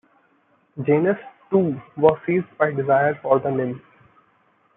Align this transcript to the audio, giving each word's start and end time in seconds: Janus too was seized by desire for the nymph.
Janus 0.81 1.19
too 1.51 1.79
was 1.95 2.17
seized 2.25 2.47
by 2.57 2.71
desire 2.71 3.19
for 3.21 3.37
the 3.39 3.51
nymph. 3.51 3.83